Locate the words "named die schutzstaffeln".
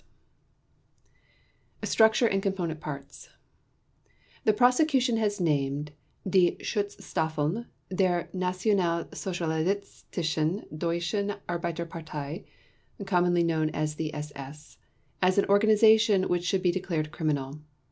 5.39-7.67